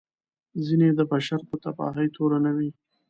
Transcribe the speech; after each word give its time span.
ځینې 0.65 0.85
یې 0.91 0.97
د 0.99 1.01
بشر 1.11 1.39
په 1.49 1.55
تباهي 1.63 2.07
تورنوي. 2.15 2.69